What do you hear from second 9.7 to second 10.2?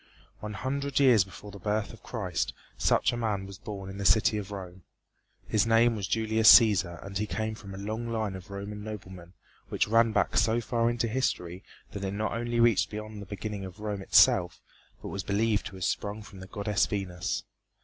ran